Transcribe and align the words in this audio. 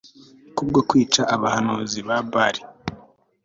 Kubwo 0.55 0.79
kwica 0.89 1.21
abahanuzi 1.35 1.99
ba 2.07 2.17
Bali 2.31 2.61